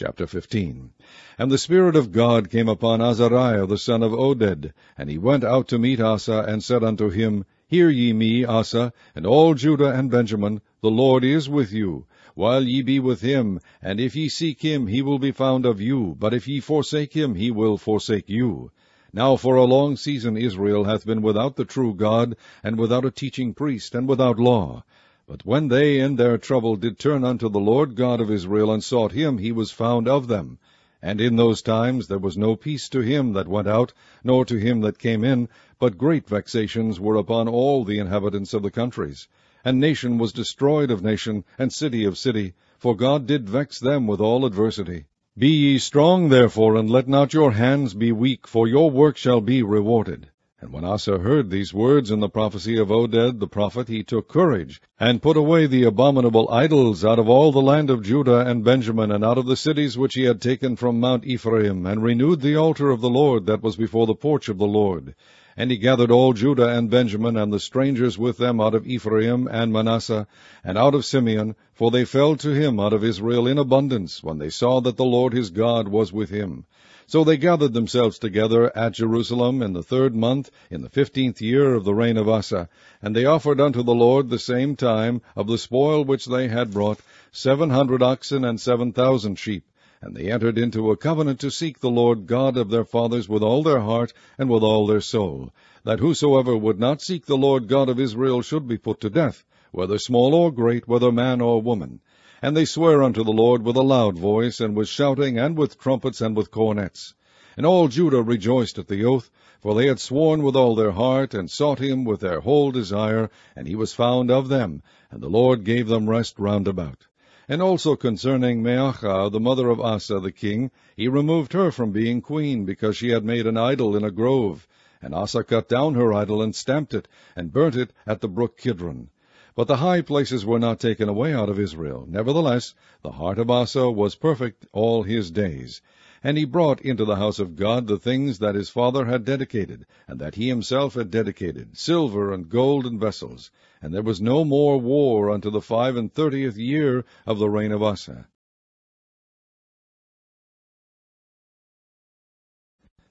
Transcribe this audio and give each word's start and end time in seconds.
Chapter 0.00 0.28
15 0.28 0.90
And 1.38 1.50
the 1.50 1.58
Spirit 1.58 1.96
of 1.96 2.12
God 2.12 2.50
came 2.50 2.68
upon 2.68 3.00
Azariah 3.00 3.66
the 3.66 3.76
son 3.76 4.04
of 4.04 4.12
Oded, 4.12 4.72
and 4.96 5.10
he 5.10 5.18
went 5.18 5.42
out 5.42 5.66
to 5.66 5.78
meet 5.80 5.98
Asa, 5.98 6.44
and 6.46 6.62
said 6.62 6.84
unto 6.84 7.10
him, 7.10 7.44
Hear 7.66 7.90
ye 7.90 8.12
me, 8.12 8.44
Asa, 8.44 8.92
and 9.16 9.26
all 9.26 9.54
Judah 9.54 9.90
and 9.90 10.08
Benjamin, 10.08 10.60
the 10.82 10.90
Lord 10.92 11.24
is 11.24 11.48
with 11.48 11.72
you, 11.72 12.06
while 12.36 12.62
ye 12.62 12.80
be 12.80 13.00
with 13.00 13.22
him, 13.22 13.58
and 13.82 13.98
if 13.98 14.14
ye 14.14 14.28
seek 14.28 14.62
him, 14.62 14.86
he 14.86 15.02
will 15.02 15.18
be 15.18 15.32
found 15.32 15.66
of 15.66 15.80
you, 15.80 16.14
but 16.16 16.32
if 16.32 16.46
ye 16.46 16.60
forsake 16.60 17.14
him, 17.14 17.34
he 17.34 17.50
will 17.50 17.76
forsake 17.76 18.28
you. 18.28 18.70
Now 19.12 19.34
for 19.34 19.56
a 19.56 19.64
long 19.64 19.96
season 19.96 20.36
Israel 20.36 20.84
hath 20.84 21.06
been 21.06 21.22
without 21.22 21.56
the 21.56 21.64
true 21.64 21.92
God, 21.92 22.36
and 22.62 22.78
without 22.78 23.04
a 23.04 23.10
teaching 23.10 23.52
priest, 23.52 23.96
and 23.96 24.06
without 24.06 24.38
law. 24.38 24.84
But 25.30 25.44
when 25.44 25.68
they 25.68 26.00
in 26.00 26.16
their 26.16 26.38
trouble 26.38 26.76
did 26.76 26.98
turn 26.98 27.22
unto 27.22 27.50
the 27.50 27.60
Lord 27.60 27.96
God 27.96 28.18
of 28.18 28.30
Israel, 28.30 28.72
and 28.72 28.82
sought 28.82 29.12
him, 29.12 29.36
he 29.36 29.52
was 29.52 29.70
found 29.70 30.08
of 30.08 30.26
them. 30.26 30.58
And 31.02 31.20
in 31.20 31.36
those 31.36 31.60
times 31.60 32.08
there 32.08 32.18
was 32.18 32.38
no 32.38 32.56
peace 32.56 32.88
to 32.88 33.00
him 33.00 33.34
that 33.34 33.46
went 33.46 33.68
out, 33.68 33.92
nor 34.24 34.46
to 34.46 34.56
him 34.56 34.80
that 34.80 34.98
came 34.98 35.24
in, 35.24 35.50
but 35.78 35.98
great 35.98 36.26
vexations 36.26 36.98
were 36.98 37.16
upon 37.16 37.46
all 37.46 37.84
the 37.84 37.98
inhabitants 37.98 38.54
of 38.54 38.62
the 38.62 38.70
countries. 38.70 39.28
And 39.66 39.78
nation 39.78 40.16
was 40.16 40.32
destroyed 40.32 40.90
of 40.90 41.04
nation, 41.04 41.44
and 41.58 41.70
city 41.70 42.06
of 42.06 42.16
city, 42.16 42.54
for 42.78 42.96
God 42.96 43.26
did 43.26 43.50
vex 43.50 43.78
them 43.78 44.06
with 44.06 44.22
all 44.22 44.46
adversity. 44.46 45.04
Be 45.36 45.50
ye 45.50 45.78
strong 45.78 46.30
therefore, 46.30 46.74
and 46.74 46.88
let 46.88 47.06
not 47.06 47.34
your 47.34 47.52
hands 47.52 47.92
be 47.92 48.12
weak, 48.12 48.46
for 48.46 48.66
your 48.66 48.90
work 48.90 49.18
shall 49.18 49.42
be 49.42 49.62
rewarded. 49.62 50.28
And 50.60 50.72
when 50.72 50.84
Asa 50.84 51.18
heard 51.18 51.50
these 51.50 51.72
words 51.72 52.10
in 52.10 52.18
the 52.18 52.28
prophecy 52.28 52.78
of 52.80 52.88
Oded 52.88 53.38
the 53.38 53.46
prophet, 53.46 53.86
he 53.86 54.02
took 54.02 54.26
courage, 54.26 54.82
and 54.98 55.22
put 55.22 55.36
away 55.36 55.68
the 55.68 55.84
abominable 55.84 56.50
idols 56.50 57.04
out 57.04 57.20
of 57.20 57.28
all 57.28 57.52
the 57.52 57.62
land 57.62 57.90
of 57.90 58.02
Judah 58.02 58.40
and 58.40 58.64
Benjamin, 58.64 59.12
and 59.12 59.24
out 59.24 59.38
of 59.38 59.46
the 59.46 59.54
cities 59.54 59.96
which 59.96 60.14
he 60.14 60.24
had 60.24 60.40
taken 60.40 60.74
from 60.74 60.98
Mount 60.98 61.24
Ephraim, 61.24 61.86
and 61.86 62.02
renewed 62.02 62.40
the 62.40 62.56
altar 62.56 62.90
of 62.90 63.00
the 63.00 63.08
Lord 63.08 63.46
that 63.46 63.62
was 63.62 63.76
before 63.76 64.06
the 64.08 64.16
porch 64.16 64.48
of 64.48 64.58
the 64.58 64.66
Lord. 64.66 65.14
And 65.60 65.72
he 65.72 65.76
gathered 65.76 66.12
all 66.12 66.34
Judah 66.34 66.68
and 66.68 66.88
Benjamin, 66.88 67.36
and 67.36 67.52
the 67.52 67.58
strangers 67.58 68.16
with 68.16 68.38
them 68.38 68.60
out 68.60 68.76
of 68.76 68.86
Ephraim 68.86 69.48
and 69.50 69.72
Manasseh, 69.72 70.28
and 70.62 70.78
out 70.78 70.94
of 70.94 71.04
Simeon, 71.04 71.56
for 71.74 71.90
they 71.90 72.04
fell 72.04 72.36
to 72.36 72.50
him 72.50 72.78
out 72.78 72.92
of 72.92 73.02
Israel 73.02 73.48
in 73.48 73.58
abundance, 73.58 74.22
when 74.22 74.38
they 74.38 74.50
saw 74.50 74.80
that 74.80 74.96
the 74.96 75.04
Lord 75.04 75.32
his 75.32 75.50
God 75.50 75.88
was 75.88 76.12
with 76.12 76.30
him. 76.30 76.64
So 77.08 77.24
they 77.24 77.36
gathered 77.36 77.72
themselves 77.72 78.20
together 78.20 78.70
at 78.78 78.92
Jerusalem 78.92 79.60
in 79.60 79.72
the 79.72 79.82
third 79.82 80.14
month, 80.14 80.52
in 80.70 80.82
the 80.82 80.90
fifteenth 80.90 81.42
year 81.42 81.74
of 81.74 81.84
the 81.84 81.92
reign 81.92 82.18
of 82.18 82.28
Asa, 82.28 82.68
and 83.02 83.16
they 83.16 83.24
offered 83.24 83.60
unto 83.60 83.82
the 83.82 83.96
Lord 83.96 84.30
the 84.30 84.38
same 84.38 84.76
time 84.76 85.22
of 85.34 85.48
the 85.48 85.58
spoil 85.58 86.04
which 86.04 86.26
they 86.26 86.46
had 86.46 86.72
brought, 86.72 87.00
seven 87.32 87.70
hundred 87.70 88.00
oxen 88.00 88.44
and 88.44 88.60
seven 88.60 88.92
thousand 88.92 89.40
sheep. 89.40 89.64
And 90.00 90.14
they 90.14 90.30
entered 90.30 90.58
into 90.58 90.92
a 90.92 90.96
covenant 90.96 91.40
to 91.40 91.50
seek 91.50 91.80
the 91.80 91.90
Lord 91.90 92.28
God 92.28 92.56
of 92.56 92.70
their 92.70 92.84
fathers 92.84 93.28
with 93.28 93.42
all 93.42 93.64
their 93.64 93.80
heart 93.80 94.12
and 94.38 94.48
with 94.48 94.62
all 94.62 94.86
their 94.86 95.00
soul, 95.00 95.50
that 95.82 95.98
whosoever 95.98 96.56
would 96.56 96.78
not 96.78 97.02
seek 97.02 97.26
the 97.26 97.36
Lord 97.36 97.66
God 97.66 97.88
of 97.88 97.98
Israel 97.98 98.40
should 98.40 98.68
be 98.68 98.78
put 98.78 99.00
to 99.00 99.10
death, 99.10 99.44
whether 99.72 99.98
small 99.98 100.34
or 100.34 100.52
great, 100.52 100.86
whether 100.86 101.10
man 101.10 101.40
or 101.40 101.60
woman. 101.60 101.98
And 102.40 102.56
they 102.56 102.64
sware 102.64 103.02
unto 103.02 103.24
the 103.24 103.32
Lord 103.32 103.64
with 103.64 103.74
a 103.74 103.82
loud 103.82 104.16
voice, 104.16 104.60
and 104.60 104.76
with 104.76 104.86
shouting, 104.86 105.36
and 105.36 105.58
with 105.58 105.80
trumpets, 105.80 106.20
and 106.20 106.36
with 106.36 106.52
cornets. 106.52 107.14
And 107.56 107.66
all 107.66 107.88
Judah 107.88 108.22
rejoiced 108.22 108.78
at 108.78 108.86
the 108.86 109.04
oath, 109.04 109.32
for 109.60 109.74
they 109.74 109.88
had 109.88 109.98
sworn 109.98 110.44
with 110.44 110.54
all 110.54 110.76
their 110.76 110.92
heart, 110.92 111.34
and 111.34 111.50
sought 111.50 111.80
him 111.80 112.04
with 112.04 112.20
their 112.20 112.38
whole 112.38 112.70
desire, 112.70 113.30
and 113.56 113.66
he 113.66 113.74
was 113.74 113.92
found 113.94 114.30
of 114.30 114.48
them, 114.48 114.80
and 115.10 115.20
the 115.20 115.28
Lord 115.28 115.64
gave 115.64 115.88
them 115.88 116.08
rest 116.08 116.38
round 116.38 116.68
about. 116.68 117.08
And 117.50 117.62
also 117.62 117.96
concerning 117.96 118.62
Maachah, 118.62 119.32
the 119.32 119.40
mother 119.40 119.70
of 119.70 119.80
Asa 119.80 120.20
the 120.20 120.30
king, 120.30 120.70
he 120.94 121.08
removed 121.08 121.54
her 121.54 121.72
from 121.72 121.92
being 121.92 122.20
queen, 122.20 122.66
because 122.66 122.94
she 122.94 123.08
had 123.08 123.24
made 123.24 123.46
an 123.46 123.56
idol 123.56 123.96
in 123.96 124.04
a 124.04 124.10
grove. 124.10 124.68
And 125.00 125.14
Asa 125.14 125.44
cut 125.44 125.66
down 125.66 125.94
her 125.94 126.12
idol, 126.12 126.42
and 126.42 126.54
stamped 126.54 126.92
it, 126.92 127.08
and 127.34 127.50
burnt 127.50 127.74
it 127.74 127.94
at 128.06 128.20
the 128.20 128.28
brook 128.28 128.58
Kidron. 128.58 129.08
But 129.54 129.66
the 129.66 129.78
high 129.78 130.02
places 130.02 130.44
were 130.44 130.58
not 130.58 130.78
taken 130.78 131.08
away 131.08 131.32
out 131.32 131.48
of 131.48 131.58
Israel. 131.58 132.04
Nevertheless, 132.06 132.74
the 133.02 133.12
heart 133.12 133.38
of 133.38 133.50
Asa 133.50 133.90
was 133.90 134.14
perfect 134.14 134.66
all 134.72 135.02
his 135.02 135.30
days. 135.30 135.80
And 136.22 136.36
he 136.36 136.44
brought 136.44 136.82
into 136.82 137.06
the 137.06 137.16
house 137.16 137.38
of 137.38 137.56
God 137.56 137.86
the 137.86 137.96
things 137.96 138.40
that 138.40 138.56
his 138.56 138.68
father 138.68 139.06
had 139.06 139.24
dedicated, 139.24 139.86
and 140.06 140.20
that 140.20 140.34
he 140.34 140.48
himself 140.48 140.94
had 140.94 141.10
dedicated, 141.10 141.78
silver 141.78 142.30
and 142.30 142.50
gold 142.50 142.84
and 142.84 143.00
vessels. 143.00 143.50
And 143.80 143.94
there 143.94 144.02
was 144.02 144.20
no 144.20 144.44
more 144.44 144.78
war 144.78 145.30
unto 145.30 145.50
the 145.50 145.60
five 145.60 145.96
and 145.96 146.12
thirtieth 146.12 146.56
year 146.56 147.04
of 147.26 147.38
the 147.38 147.48
reign 147.48 147.72
of 147.72 147.82
Asa. 147.82 148.26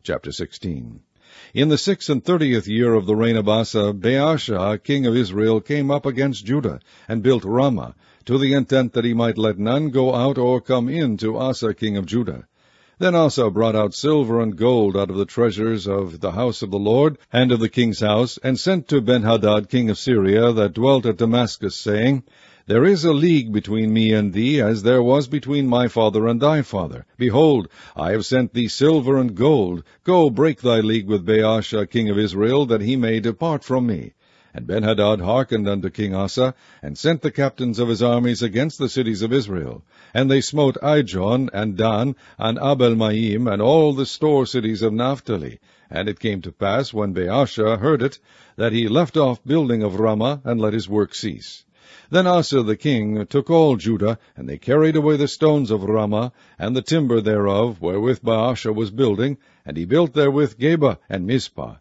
Chapter 0.04 0.32
16 0.32 1.02
in 1.54 1.68
the 1.68 1.78
six 1.78 2.08
and 2.08 2.24
thirtieth 2.24 2.70
year 2.70 2.94
of 2.94 3.06
the 3.06 3.16
reign 3.16 3.36
of 3.36 3.50
Asa, 3.50 3.92
Baasha, 3.94 4.82
king 4.82 5.06
of 5.06 5.14
Israel, 5.14 5.60
came 5.60 5.92
up 5.92 6.06
against 6.06 6.46
Judah, 6.46 6.80
and 7.06 7.22
built 7.22 7.44
Ramah, 7.44 7.96
to 8.24 8.38
the 8.38 8.54
intent 8.54 8.94
that 8.94 9.04
he 9.04 9.14
might 9.14 9.38
let 9.38 9.60
none 9.60 9.90
go 9.90 10.16
out 10.16 10.38
or 10.38 10.62
come 10.62 10.88
in 10.88 11.18
to 11.18 11.38
Asa, 11.38 11.74
king 11.74 11.98
of 11.98 12.06
Judah. 12.06 12.48
Then 13.00 13.14
Asa 13.14 13.52
brought 13.52 13.76
out 13.76 13.94
silver 13.94 14.42
and 14.42 14.56
gold 14.56 14.98
out 14.98 15.12
of 15.12 15.18
the 15.18 15.26
treasures 15.26 15.88
of 15.88 16.20
the 16.20 16.32
house 16.32 16.64
of 16.64 16.72
the 16.72 16.80
Lord, 16.80 17.20
and 17.32 17.52
of 17.52 17.60
the 17.60 17.70
king's 17.70 18.00
house, 18.00 18.40
and 18.42 18.60
sent 18.60 18.88
to 18.88 19.02
Benhadad, 19.02 19.70
king 19.70 19.92
of 19.92 20.00
Syria, 20.00 20.52
that 20.54 20.74
dwelt 20.74 21.06
at 21.06 21.18
Damascus, 21.18 21.76
saying, 21.76 22.24
there 22.66 22.84
is 22.84 23.06
a 23.06 23.14
league 23.14 23.54
between 23.54 23.94
me 23.94 24.12
and 24.12 24.34
thee, 24.34 24.60
as 24.60 24.82
there 24.82 25.04
was 25.04 25.28
between 25.28 25.68
my 25.68 25.88
father 25.88 26.28
and 26.28 26.42
thy 26.42 26.64
father. 26.64 27.06
Behold, 27.18 27.70
I 27.96 28.12
have 28.12 28.26
sent 28.26 28.54
thee 28.54 28.68
silver 28.68 29.18
and 29.18 29.36
gold. 29.36 29.84
Go, 30.04 30.32
break 30.32 30.62
thy 30.62 30.80
league 30.80 31.08
with 31.08 31.26
Baasha, 31.26 31.88
king 31.88 32.10
of 32.10 32.18
Israel, 32.18 32.66
that 32.66 32.82
he 32.82 32.96
may 32.96 33.20
depart 33.20 33.64
from 33.64 33.86
me. 33.86 34.16
And 34.58 34.66
Benhadad 34.66 35.22
hearkened 35.22 35.70
unto 35.70 35.92
King 35.92 36.16
Asa, 36.16 36.56
and 36.82 36.98
sent 36.98 37.22
the 37.22 37.30
captains 37.30 37.78
of 37.78 37.90
his 37.90 38.02
armies 38.02 38.42
against 38.42 38.80
the 38.80 38.90
cities 38.90 39.22
of 39.22 39.32
Israel. 39.32 39.84
And 40.16 40.32
they 40.32 40.42
smote 40.42 40.78
Ijon, 40.82 41.52
and 41.54 41.78
Dan, 41.78 42.16
and 42.40 42.58
Abel-maim, 42.58 43.48
and 43.48 43.62
all 43.62 43.94
the 43.94 44.08
store 44.08 44.48
cities 44.48 44.82
of 44.82 44.94
Naphtali. 44.94 45.60
And 45.92 46.10
it 46.10 46.20
came 46.20 46.42
to 46.42 46.52
pass, 46.52 46.92
when 46.92 47.14
Baasha 47.14 47.78
heard 47.78 48.02
it, 48.02 48.18
that 48.56 48.74
he 48.74 48.88
left 48.88 49.16
off 49.16 49.46
building 49.46 49.84
of 49.84 50.00
Ramah, 50.00 50.42
and 50.44 50.60
let 50.60 50.74
his 50.74 50.90
work 50.90 51.14
cease. 51.14 51.64
Then 52.10 52.26
Asa 52.26 52.64
the 52.64 52.76
king 52.76 53.28
took 53.28 53.52
all 53.52 53.76
Judah, 53.76 54.18
and 54.36 54.50
they 54.50 54.58
carried 54.58 54.96
away 54.96 55.18
the 55.18 55.28
stones 55.28 55.70
of 55.70 55.84
Ramah, 55.84 56.32
and 56.58 56.76
the 56.76 56.82
timber 56.82 57.22
thereof, 57.22 57.80
wherewith 57.80 58.24
Baasha 58.24 58.74
was 58.74 58.90
building, 58.90 59.38
and 59.68 59.78
he 59.78 59.86
built 59.86 60.16
therewith 60.16 60.58
Geba 60.58 60.98
and 61.08 61.28
Mizpah. 61.28 61.76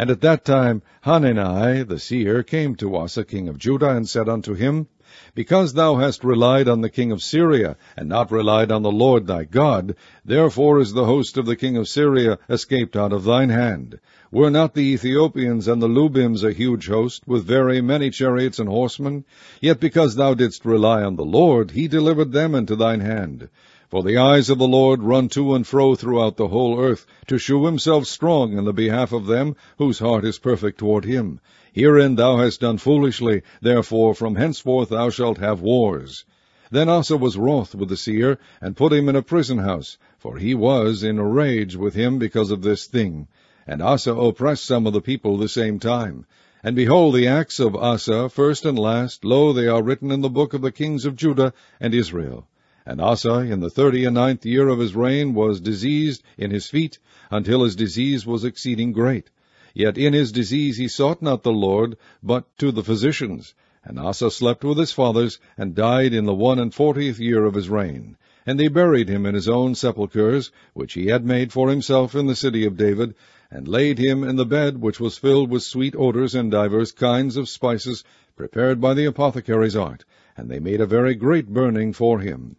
And 0.00 0.12
at 0.12 0.20
that 0.20 0.44
time 0.44 0.82
Hanani 1.00 1.82
the 1.82 1.98
seer 1.98 2.44
came 2.44 2.76
to 2.76 2.94
Asa 2.94 3.24
king 3.24 3.48
of 3.48 3.58
Judah, 3.58 3.96
and 3.96 4.08
said 4.08 4.28
unto 4.28 4.54
him, 4.54 4.86
Because 5.34 5.72
thou 5.72 5.96
hast 5.96 6.22
relied 6.22 6.68
on 6.68 6.82
the 6.82 6.88
king 6.88 7.10
of 7.10 7.20
Syria, 7.20 7.76
and 7.96 8.08
not 8.08 8.30
relied 8.30 8.70
on 8.70 8.82
the 8.82 8.92
Lord 8.92 9.26
thy 9.26 9.42
God, 9.42 9.96
therefore 10.24 10.78
is 10.78 10.92
the 10.92 11.06
host 11.06 11.36
of 11.36 11.46
the 11.46 11.56
king 11.56 11.76
of 11.76 11.88
Syria 11.88 12.38
escaped 12.48 12.94
out 12.94 13.12
of 13.12 13.24
thine 13.24 13.48
hand. 13.48 13.98
Were 14.30 14.52
not 14.52 14.74
the 14.74 14.92
Ethiopians 14.92 15.66
and 15.66 15.82
the 15.82 15.88
Lubims 15.88 16.44
a 16.44 16.52
huge 16.52 16.86
host, 16.86 17.26
with 17.26 17.44
very 17.44 17.80
many 17.80 18.10
chariots 18.10 18.60
and 18.60 18.68
horsemen? 18.68 19.24
Yet 19.60 19.80
because 19.80 20.14
thou 20.14 20.32
didst 20.32 20.64
rely 20.64 21.02
on 21.02 21.16
the 21.16 21.24
Lord, 21.24 21.72
he 21.72 21.88
delivered 21.88 22.30
them 22.30 22.54
into 22.54 22.76
thine 22.76 23.00
hand. 23.00 23.48
For 23.90 24.02
the 24.02 24.18
eyes 24.18 24.50
of 24.50 24.58
the 24.58 24.68
Lord 24.68 25.02
run 25.02 25.30
to 25.30 25.54
and 25.54 25.66
fro 25.66 25.94
throughout 25.94 26.36
the 26.36 26.48
whole 26.48 26.78
earth, 26.78 27.06
to 27.26 27.38
shew 27.38 27.64
himself 27.64 28.04
strong 28.04 28.52
in 28.52 28.66
the 28.66 28.72
behalf 28.74 29.14
of 29.14 29.24
them 29.24 29.56
whose 29.78 29.98
heart 29.98 30.26
is 30.26 30.38
perfect 30.38 30.76
toward 30.76 31.06
him. 31.06 31.40
Herein 31.72 32.16
thou 32.16 32.36
hast 32.36 32.60
done 32.60 32.76
foolishly, 32.76 33.40
therefore 33.62 34.14
from 34.14 34.34
henceforth 34.34 34.90
thou 34.90 35.08
shalt 35.08 35.38
have 35.38 35.62
wars. 35.62 36.26
Then 36.70 36.90
Asa 36.90 37.16
was 37.16 37.38
wroth 37.38 37.74
with 37.74 37.88
the 37.88 37.96
seer, 37.96 38.38
and 38.60 38.76
put 38.76 38.92
him 38.92 39.08
in 39.08 39.16
a 39.16 39.22
prison 39.22 39.56
house, 39.56 39.96
for 40.18 40.36
he 40.36 40.54
was 40.54 41.02
in 41.02 41.18
a 41.18 41.26
rage 41.26 41.74
with 41.74 41.94
him 41.94 42.18
because 42.18 42.50
of 42.50 42.60
this 42.60 42.86
thing. 42.86 43.26
And 43.66 43.80
Asa 43.80 44.12
oppressed 44.12 44.66
some 44.66 44.86
of 44.86 44.92
the 44.92 45.00
people 45.00 45.38
the 45.38 45.48
same 45.48 45.78
time. 45.78 46.26
And 46.62 46.76
behold, 46.76 47.14
the 47.14 47.26
acts 47.26 47.58
of 47.58 47.74
Asa, 47.74 48.28
first 48.28 48.66
and 48.66 48.78
last, 48.78 49.24
lo, 49.24 49.54
they 49.54 49.66
are 49.66 49.82
written 49.82 50.10
in 50.10 50.20
the 50.20 50.28
book 50.28 50.52
of 50.52 50.60
the 50.60 50.72
kings 50.72 51.06
of 51.06 51.16
Judah 51.16 51.54
and 51.80 51.94
Israel. 51.94 52.46
And 52.90 53.02
Asa, 53.02 53.40
in 53.40 53.60
the 53.60 53.68
thirty 53.68 54.06
and 54.06 54.14
ninth 54.14 54.46
year 54.46 54.66
of 54.68 54.78
his 54.78 54.96
reign, 54.96 55.34
was 55.34 55.60
diseased 55.60 56.22
in 56.38 56.50
his 56.50 56.68
feet, 56.68 56.98
until 57.30 57.62
his 57.62 57.76
disease 57.76 58.26
was 58.26 58.46
exceeding 58.46 58.92
great. 58.92 59.28
Yet 59.74 59.98
in 59.98 60.14
his 60.14 60.32
disease 60.32 60.78
he 60.78 60.88
sought 60.88 61.20
not 61.20 61.42
the 61.42 61.52
Lord, 61.52 61.98
but 62.22 62.46
to 62.56 62.72
the 62.72 62.82
physicians. 62.82 63.52
And 63.84 63.98
Asa 64.00 64.30
slept 64.30 64.64
with 64.64 64.78
his 64.78 64.90
fathers, 64.90 65.38
and 65.58 65.74
died 65.74 66.14
in 66.14 66.24
the 66.24 66.32
one 66.32 66.58
and 66.58 66.72
fortieth 66.72 67.20
year 67.20 67.44
of 67.44 67.52
his 67.52 67.68
reign. 67.68 68.16
And 68.46 68.58
they 68.58 68.68
buried 68.68 69.10
him 69.10 69.26
in 69.26 69.34
his 69.34 69.50
own 69.50 69.74
sepulchres, 69.74 70.50
which 70.72 70.94
he 70.94 71.08
had 71.08 71.26
made 71.26 71.52
for 71.52 71.68
himself 71.68 72.14
in 72.14 72.26
the 72.26 72.34
city 72.34 72.64
of 72.64 72.78
David, 72.78 73.14
and 73.50 73.68
laid 73.68 73.98
him 73.98 74.24
in 74.24 74.36
the 74.36 74.46
bed 74.46 74.80
which 74.80 74.98
was 74.98 75.18
filled 75.18 75.50
with 75.50 75.62
sweet 75.62 75.94
odours 75.94 76.34
and 76.34 76.50
divers 76.50 76.92
kinds 76.92 77.36
of 77.36 77.50
spices 77.50 78.02
prepared 78.34 78.80
by 78.80 78.94
the 78.94 79.04
apothecary's 79.04 79.76
art, 79.76 80.06
and 80.38 80.48
they 80.48 80.58
made 80.58 80.80
a 80.80 80.86
very 80.86 81.14
great 81.14 81.48
burning 81.48 81.92
for 81.92 82.20
him. 82.20 82.56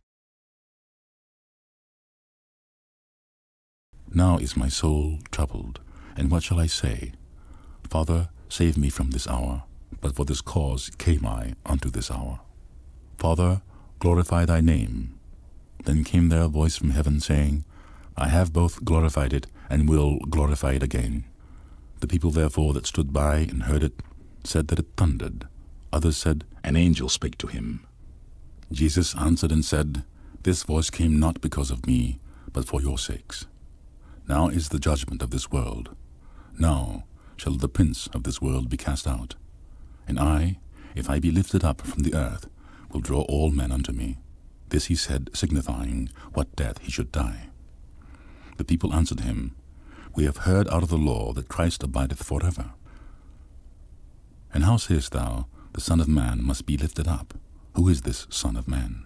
Now 4.20 4.36
is 4.38 4.58
my 4.58 4.68
soul 4.68 5.20
troubled, 5.32 5.80
and 6.18 6.30
what 6.30 6.44
shall 6.44 6.60
I 6.60 6.66
say? 6.66 7.14
Father, 7.90 8.28
save 8.50 8.78
me 8.78 8.90
from 8.90 9.12
this 9.12 9.30
hour. 9.30 9.64
But 10.02 10.14
for 10.14 10.26
this 10.26 10.42
cause 10.42 10.92
came 10.98 11.26
I 11.26 11.54
unto 11.66 11.90
this 11.90 12.12
hour. 12.12 12.42
Father, 13.18 13.62
glorify 14.00 14.44
thy 14.44 14.60
name. 14.60 15.18
Then 15.86 16.04
came 16.04 16.28
there 16.28 16.42
a 16.42 16.48
voice 16.50 16.76
from 16.76 16.90
heaven, 16.90 17.22
saying, 17.22 17.64
I 18.18 18.28
have 18.28 18.52
both 18.52 18.84
glorified 18.84 19.32
it, 19.32 19.48
and 19.70 19.88
will 19.88 20.20
glorify 20.30 20.74
it 20.74 20.84
again. 20.84 21.24
The 22.02 22.08
people 22.08 22.32
therefore 22.32 22.74
that 22.74 22.88
stood 22.88 23.14
by 23.14 23.38
and 23.38 23.64
heard 23.64 23.84
it 23.84 24.04
said 24.44 24.68
that 24.68 24.80
it 24.80 24.98
thundered. 24.98 25.48
Others 25.94 26.18
said, 26.18 26.44
An 26.62 26.76
angel 26.76 27.08
spake 27.08 27.38
to 27.38 27.48
him. 27.48 27.88
Jesus 28.70 29.16
answered 29.16 29.54
and 29.54 29.64
said, 29.64 30.04
This 30.44 30.64
voice 30.64 30.90
came 30.90 31.22
not 31.22 31.40
because 31.40 31.72
of 31.72 31.88
me, 31.88 32.20
but 32.52 32.66
for 32.66 32.82
your 32.82 32.98
sakes. 32.98 33.46
Now 34.30 34.48
is 34.48 34.70
the 34.70 34.78
judgment 34.78 35.24
of 35.24 35.32
this 35.32 35.52
world. 35.52 35.96
Now 36.60 37.06
shall 37.36 37.56
the 37.56 37.68
prince 37.68 38.08
of 38.14 38.22
this 38.24 38.40
world 38.40 38.70
be 38.70 38.78
cast 38.78 39.08
out. 39.08 39.34
And 40.08 40.20
I, 40.20 40.60
if 40.94 41.10
I 41.10 41.18
be 41.20 41.32
lifted 41.32 41.64
up 41.64 41.82
from 41.82 42.04
the 42.04 42.14
earth, 42.14 42.48
will 42.92 43.02
draw 43.02 43.22
all 43.22 43.50
men 43.50 43.72
unto 43.72 43.92
me. 43.92 44.20
This 44.70 44.86
he 44.86 44.94
said, 44.96 45.32
signifying 45.34 46.10
what 46.34 46.56
death 46.56 46.78
he 46.78 46.92
should 46.92 47.12
die. 47.12 47.50
The 48.58 48.64
people 48.64 48.94
answered 48.94 49.22
him, 49.22 49.56
We 50.16 50.26
have 50.26 50.38
heard 50.38 50.68
out 50.70 50.84
of 50.84 50.90
the 50.90 50.98
law 50.98 51.34
that 51.34 51.48
Christ 51.48 51.82
abideth 51.82 52.22
for 52.22 52.46
ever. 52.46 52.74
And 54.54 54.64
how 54.64 54.78
sayest 54.78 55.12
thou, 55.12 55.48
The 55.74 55.82
Son 55.82 56.00
of 56.00 56.08
Man 56.08 56.44
must 56.44 56.68
be 56.68 56.78
lifted 56.78 57.08
up? 57.08 57.34
Who 57.74 57.90
is 57.90 58.04
this 58.04 58.28
Son 58.30 58.56
of 58.56 58.68
Man? 58.68 59.06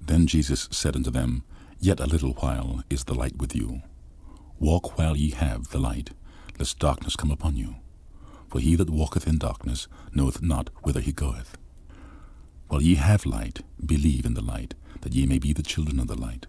Then 0.00 0.26
Jesus 0.26 0.68
said 0.70 0.96
unto 0.96 1.10
them, 1.10 1.44
Yet 1.80 2.00
a 2.00 2.06
little 2.06 2.32
while 2.32 2.82
is 2.88 3.04
the 3.04 3.14
light 3.14 3.36
with 3.36 3.54
you. 3.54 3.82
Walk 4.62 4.96
while 4.96 5.16
ye 5.16 5.30
have 5.30 5.70
the 5.70 5.80
light, 5.80 6.10
lest 6.56 6.78
darkness 6.78 7.16
come 7.16 7.32
upon 7.32 7.56
you. 7.56 7.74
For 8.48 8.60
he 8.60 8.76
that 8.76 8.90
walketh 8.90 9.26
in 9.26 9.38
darkness 9.38 9.88
knoweth 10.14 10.40
not 10.40 10.70
whither 10.84 11.00
he 11.00 11.10
goeth. 11.10 11.58
While 12.68 12.80
ye 12.80 12.94
have 12.94 13.26
light, 13.26 13.62
believe 13.84 14.24
in 14.24 14.34
the 14.34 14.40
light, 14.40 14.74
that 15.00 15.14
ye 15.14 15.26
may 15.26 15.40
be 15.40 15.52
the 15.52 15.64
children 15.64 15.98
of 15.98 16.06
the 16.06 16.14
light. 16.14 16.46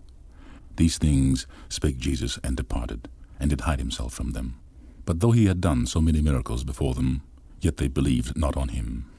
These 0.75 0.99
things 0.99 1.47
spake 1.69 1.97
Jesus, 1.97 2.37
and 2.43 2.55
departed, 2.55 3.09
and 3.39 3.49
did 3.49 3.61
hide 3.61 3.79
himself 3.79 4.13
from 4.13 4.33
them. 4.33 4.59
But 5.05 5.19
though 5.19 5.31
he 5.31 5.47
had 5.47 5.59
done 5.59 5.87
so 5.87 5.99
many 5.99 6.21
miracles 6.21 6.63
before 6.63 6.93
them, 6.93 7.23
yet 7.61 7.77
they 7.77 7.87
believed 7.87 8.37
not 8.37 8.55
on 8.55 8.67
him. 8.67 9.09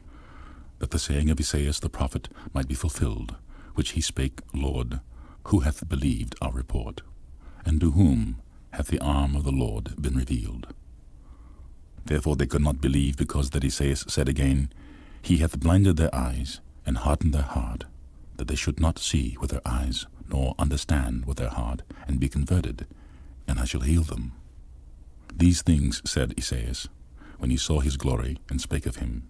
That 0.79 0.93
the 0.93 1.01
saying 1.01 1.31
of 1.31 1.41
Esaias 1.41 1.81
the 1.81 1.89
prophet 1.89 2.29
might 2.53 2.69
be 2.69 2.77
fulfilled, 2.77 3.35
which 3.75 3.91
he 3.91 4.01
spake, 4.01 4.39
Lord, 4.53 5.01
who 5.49 5.61
hath 5.61 5.89
believed 5.89 6.37
our 6.41 6.53
report? 6.53 7.01
And 7.67 7.81
to 7.81 7.91
whom 7.91 8.37
hath 8.75 8.89
the 8.89 9.01
arm 9.01 9.35
of 9.37 9.45
the 9.45 9.53
Lord 9.53 9.95
been 10.01 10.17
revealed? 10.17 10.67
Therefore 12.05 12.37
they 12.37 12.47
could 12.47 12.63
not 12.63 12.81
believe, 12.81 13.17
because 13.17 13.51
that 13.51 13.65
Esaias 13.65 14.05
said 14.09 14.29
again, 14.29 14.71
He 15.23 15.39
hath 15.39 15.61
blinded 15.61 15.97
their 15.97 16.15
eyes, 16.15 16.61
and 16.85 16.99
hardened 16.99 17.33
their 17.33 17.43
heart, 17.43 17.85
that 18.37 18.49
they 18.49 18.57
should 18.57 18.81
not 18.81 18.99
see 18.99 19.37
with 19.41 19.51
their 19.51 19.67
eyes, 19.67 20.07
nor 20.29 20.55
understand 20.59 21.25
with 21.25 21.39
their 21.39 21.51
heart, 21.51 21.83
and 22.07 22.21
be 22.21 22.29
converted, 22.29 22.87
and 23.47 23.59
I 23.59 23.65
shall 23.65 23.81
heal 23.81 24.03
them. 24.03 24.33
These 25.35 25.63
things 25.63 26.03
said 26.05 26.35
Esaias, 26.39 26.89
when 27.39 27.51
he 27.51 27.57
saw 27.57 27.81
his 27.81 27.97
glory, 27.97 28.39
and 28.51 28.61
spake 28.61 28.87
of 28.87 28.97
him. 28.97 29.23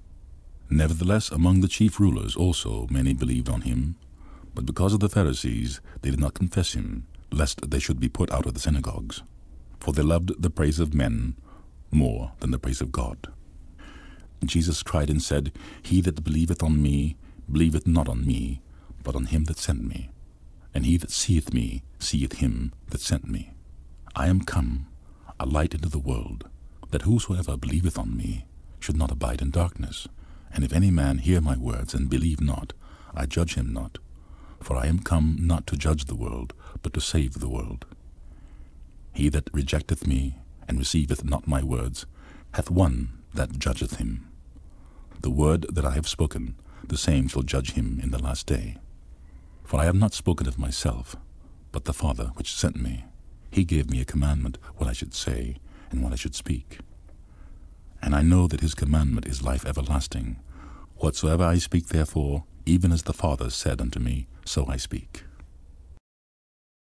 Nevertheless, 0.71 1.31
among 1.31 1.61
the 1.61 1.69
chief 1.69 2.01
rulers 2.01 2.35
also 2.35 2.87
many 2.91 3.13
believed 3.13 3.49
on 3.49 3.63
him, 3.63 3.97
but 4.55 4.67
because 4.67 4.93
of 4.93 5.01
the 5.01 5.09
Pharisees 5.09 5.81
they 6.03 6.11
did 6.11 6.21
not 6.21 6.35
confess 6.35 6.73
him, 6.73 7.07
lest 7.31 7.71
they 7.71 7.79
should 7.79 8.01
be 8.01 8.09
put 8.09 8.31
out 8.31 8.47
of 8.47 8.55
the 8.55 8.61
synagogues. 8.61 9.23
For 9.85 9.93
they 9.93 10.01
loved 10.01 10.41
the 10.41 10.49
praise 10.49 10.81
of 10.81 10.95
men 10.95 11.37
more 11.91 12.33
than 12.41 12.53
the 12.53 12.59
praise 12.59 12.81
of 12.81 12.91
God. 12.91 13.27
Jesus 14.43 14.83
cried 14.83 15.11
and 15.11 15.23
said, 15.23 15.53
He 15.83 16.01
that 16.01 16.25
believeth 16.25 16.63
on 16.63 16.81
me, 16.81 17.19
believeth 17.53 17.87
not 17.87 18.09
on 18.09 18.27
me, 18.27 18.63
but 19.03 19.15
on 19.15 19.27
him 19.27 19.45
that 19.45 19.59
sent 19.59 19.85
me. 19.87 20.09
And 20.73 20.87
he 20.87 20.97
that 20.97 21.11
seeth 21.11 21.53
me, 21.53 21.83
seeth 21.99 22.39
him 22.39 22.73
that 22.89 23.03
sent 23.03 23.29
me. 23.29 23.53
I 24.17 24.29
am 24.29 24.41
come, 24.41 24.87
a 25.39 25.45
light 25.45 25.75
into 25.75 25.91
the 25.91 25.99
world, 25.99 26.49
that 26.91 27.03
whosoever 27.03 27.59
believeth 27.59 27.99
on 27.99 28.17
me 28.17 28.47
should 28.81 28.97
not 28.97 29.11
abide 29.11 29.43
in 29.43 29.51
darkness. 29.51 30.09
And 30.51 30.65
if 30.65 30.73
any 30.73 30.91
man 30.91 31.19
hear 31.19 31.43
my 31.43 31.59
words 31.59 31.93
and 31.93 32.09
believe 32.09 32.41
not, 32.41 32.73
I 33.15 33.27
judge 33.27 33.57
him 33.57 33.71
not. 33.75 33.99
For 34.63 34.79
I 34.79 34.87
am 34.87 35.01
come 35.01 35.37
not 35.39 35.67
to 35.67 35.77
judge 35.77 36.07
the 36.07 36.17
world, 36.17 36.55
but 36.81 36.95
to 36.95 37.03
save 37.03 37.35
the 37.35 37.51
world. 37.51 37.85
He 39.15 39.29
that 39.31 39.49
rejecteth 39.53 40.07
me, 40.07 40.39
and 40.69 40.79
receiveth 40.79 41.25
not 41.25 41.47
my 41.47 41.63
words, 41.63 42.05
hath 42.53 42.71
one 42.71 43.23
that 43.33 43.59
judgeth 43.59 43.97
him. 43.97 44.29
The 45.21 45.31
word 45.31 45.67
that 45.73 45.85
I 45.85 45.93
have 45.93 46.09
spoken, 46.09 46.57
the 46.87 46.97
same 46.97 47.29
shall 47.29 47.43
judge 47.43 47.73
him 47.73 48.01
in 48.03 48.11
the 48.11 48.23
last 48.23 48.47
day. 48.47 48.77
For 49.63 49.81
I 49.81 49.85
have 49.85 49.95
not 49.95 50.15
spoken 50.15 50.47
of 50.47 50.59
myself, 50.59 51.17
but 51.73 51.85
the 51.85 51.95
Father 51.95 52.33
which 52.35 52.53
sent 52.55 52.77
me. 52.77 53.05
He 53.51 53.65
gave 53.65 53.89
me 53.89 54.01
a 54.01 54.05
commandment 54.05 54.59
what 54.77 54.91
I 54.91 54.93
should 54.93 55.15
say, 55.15 55.57
and 55.91 56.03
what 56.03 56.13
I 56.13 56.17
should 56.17 56.35
speak. 56.35 56.81
And 58.03 58.15
I 58.15 58.23
know 58.23 58.49
that 58.49 58.61
his 58.61 58.75
commandment 58.75 59.27
is 59.27 59.43
life 59.43 59.65
everlasting. 59.65 60.41
Whatsoever 60.97 61.45
I 61.45 61.59
speak 61.59 61.89
therefore, 61.89 62.45
even 62.67 62.93
as 62.93 63.05
the 63.05 63.13
Father 63.13 63.49
said 63.49 63.81
unto 63.81 64.01
me, 64.01 64.27
so 64.45 64.67
I 64.67 64.77
speak. 64.77 65.23